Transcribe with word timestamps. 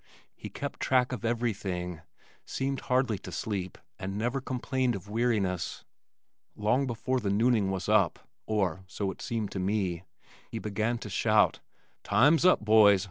He 0.35 0.49
kept 0.49 0.79
track 0.79 1.11
of 1.11 1.23
everything, 1.23 2.01
seemed 2.43 2.79
hardly 2.79 3.19
to 3.19 3.31
sleep 3.31 3.77
and 3.99 4.17
never 4.17 4.41
complained 4.41 4.95
of 4.95 5.07
weariness. 5.09 5.85
Long 6.55 6.87
before 6.87 7.19
the 7.19 7.29
nooning 7.29 7.69
was 7.69 7.87
up, 7.87 8.17
(or 8.47 8.83
so 8.87 9.11
it 9.11 9.21
seemed 9.21 9.51
to 9.51 9.59
me) 9.59 10.03
he 10.49 10.57
began 10.57 10.97
to 10.97 11.09
shout: 11.11 11.59
"Time's 12.03 12.45
up, 12.45 12.65
boys. 12.65 12.99